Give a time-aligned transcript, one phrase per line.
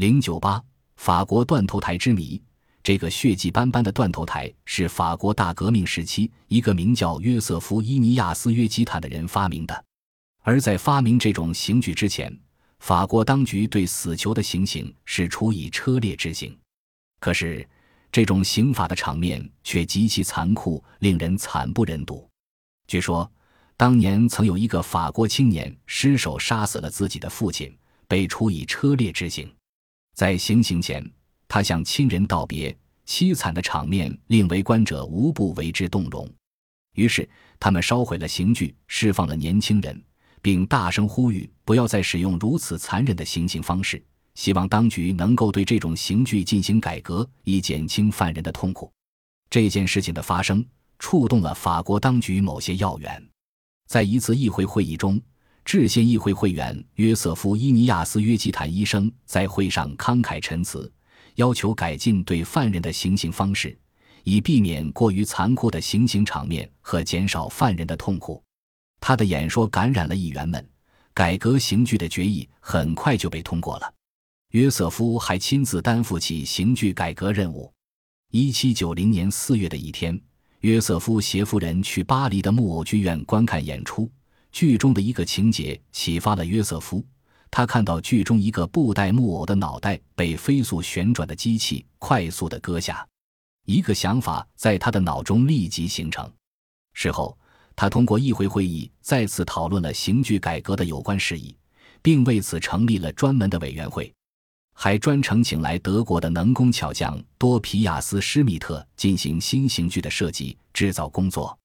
[0.00, 0.58] 零九八，
[0.96, 2.42] 法国断头台之谜。
[2.82, 9.84] 这个血迹斑斑的断头台是法国大革命时期一个名叫约瑟夫·伊尼亚斯·约基坦的人发明的。
[10.40, 12.34] 而在发明这种刑具之前，
[12.78, 16.58] 法国当局对死囚的行刑是处以车裂之刑。
[17.18, 17.68] 可是，
[18.10, 22.26] 这种刑法的场面却极其残酷，令人惨不忍睹。
[22.86, 23.30] 据说，
[23.76, 27.70] 当年曾有一个法国青年失手杀死了自己的父亲，
[28.08, 29.46] 被处以车裂之刑。
[30.14, 31.04] 在行刑前，
[31.48, 36.28] 他向亲人道别，凄惨的场面令围观者无不为之动容。
[36.94, 37.28] 于是，
[37.58, 40.02] 他们烧毁了刑具，释放了年轻人，
[40.42, 44.02] 并大声呼吁不要再使用如此残忍的行刑方式。
[44.34, 48.90] 希望当局能够对这种刑具进行改革，以减轻犯人的痛苦。
[49.50, 50.64] 这件事情的发生
[50.98, 53.28] 触动了法国当局某些要员。
[53.88, 55.20] 在一次议会会议中，
[55.64, 60.90] 制宪议会会员约瑟夫·伊尼亚斯·约基坦医生在会上慷慨陈词，
[61.36, 63.78] 要求改进对犯人的行刑方式，
[64.24, 68.42] 以避免过于残酷的行刑场面和减少犯人的痛苦。
[69.00, 70.66] 他的演说感染了议员们，
[71.14, 73.94] 改革刑具的决议很快就被通过了。
[74.50, 77.72] 约瑟夫还亲自担负起刑具改革任务。
[78.32, 80.20] 一七九零年四月的一天，
[80.60, 84.10] 约瑟夫携夫人去巴黎的木偶剧院观看演出。
[84.52, 87.04] 剧中的一个情节启发了约瑟夫，
[87.50, 93.06] 他看到剧中一个布袋木偶的脑袋被飞速旋转的机器快速地割下，
[93.66, 96.30] 一个想法在他的脑中立即形成。
[96.92, 97.36] 事后，
[97.76, 101.56] 他通过议会会议再次讨论了刑具改革的有关事宜，
[102.02, 104.12] 并为此成立了专门的委员会。
[104.72, 111.56] 还专程请来德国的能工巧匠多皮亚斯·施密特进行新刑具的设计制造工作。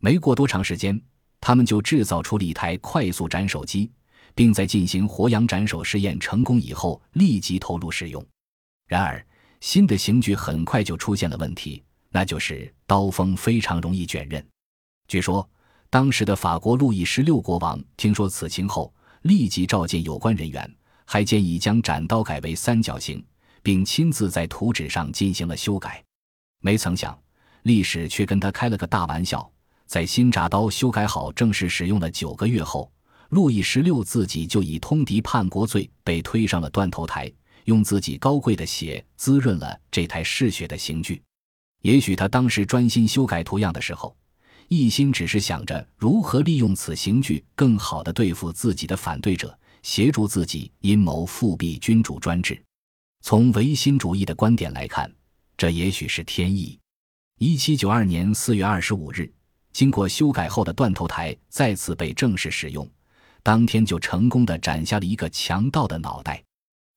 [0.00, 0.98] 没过多长时间，
[1.46, 3.90] 他们就制造出了一台快速斩首机，
[4.34, 8.26] 并在进行活羊斩首试验成功以后立即投入使用。
[8.88, 9.22] 然而，
[9.60, 14.42] 新的刑具很快就出现了问题，那就是刀锋非常容易卷刃。
[15.06, 15.46] 据说，
[15.90, 18.90] 当时的法国路易十六国王听说此情后，
[19.20, 20.74] 立即召见有关人员。
[21.04, 23.22] 还建议将斩刀改为三角形，
[23.62, 26.02] 并亲自在图纸上进行了修改。
[26.62, 27.14] 没曾想，
[27.64, 29.52] 历史却跟他开了个大玩笑。
[29.94, 32.90] 在新铡刀修改好、正式使用了九个月后，
[33.28, 37.32] 路易十六自己就以通敌叛国罪被推上了断头台，
[37.66, 41.22] 用自己高贵的血滋润了这台嗜血的刑具。
[41.82, 44.16] 也许他当时专心修改图样的时候，
[44.66, 49.56] 一心只是想着如何利用此刑具更好地对付自己的反对者。
[49.84, 52.60] 协助自己阴谋复辟君主专制，
[53.20, 55.08] 从唯心主义的观点来看，
[55.56, 56.76] 这也许是天意。
[57.38, 59.32] 一七九二年四月二十五日，
[59.74, 62.88] 经过修改后的断头台再次被正式使用，
[63.42, 66.40] 当天就成功的斩下了一个强盗的脑袋。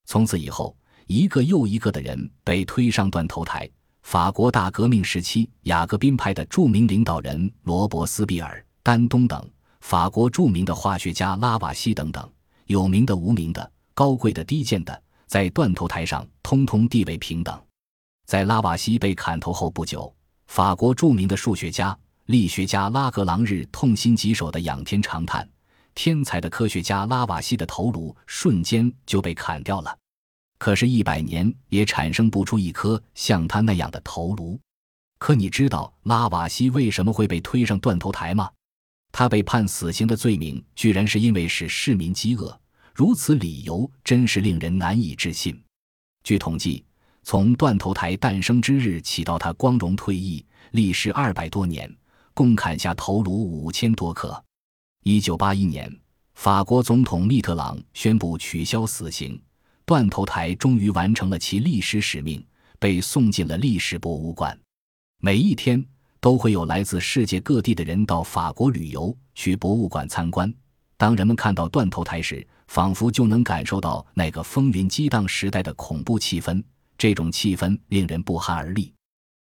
[0.06, 0.74] 从此以后，
[1.08, 3.68] 一个又一个的人被推上断头台。
[4.02, 9.44] 法国大革命时期，雅各宾派的著名领导人罗伯斯庇尔、丹东等，
[9.80, 12.30] 法国著名的化学家拉瓦锡等等。
[12.66, 17.60] 有名的、无名的、高贵的、低贱的，在断头台上通通地位平等。
[18.24, 20.14] 在拉瓦锡被砍头后不久，
[20.46, 25.48] 法国著名的数学家、力学家拉格朗日痛心疾首的仰天长叹：
[25.94, 29.96] 天才的科学家拉瓦锡的头颅瞬间就被砍掉了。
[30.58, 34.60] 可是，一百年也产生不出一颗像他那样的头颅。
[35.18, 38.50] 可你知道拉瓦锡为什么会被推上断头台吗？
[39.10, 42.60] 他被判死刑的罪名，居然是因为使市民饥饿。
[42.94, 45.58] 如此理由，真是令人难以置信。
[46.24, 46.84] 据统计，
[47.22, 51.90] 从断头台诞生之日起到他光荣退役，历时二百多年，
[52.38, 54.40] 共砍下头颅五千多颗。
[55.02, 55.92] 一九八一年，
[56.36, 59.42] 法国总统密特朗宣布取消死刑，
[59.84, 62.46] 断头台终于完成了其历史使命，
[62.78, 64.56] 被送进了历史博物馆。
[65.20, 65.84] 每一天。
[66.20, 70.52] 都会有来自世界各地的人到法国旅游，去博物馆参观。
[70.96, 76.60] 当人们看到断头台时，仿佛就能感受到那个风云激荡时代的恐怖气氛。
[76.98, 78.92] 这种气氛令人不寒而栗。